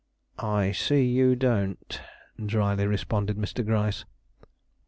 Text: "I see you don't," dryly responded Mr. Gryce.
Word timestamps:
"I 0.39 0.71
see 0.71 1.03
you 1.05 1.35
don't," 1.35 2.01
dryly 2.43 2.87
responded 2.87 3.37
Mr. 3.37 3.63
Gryce. 3.63 4.03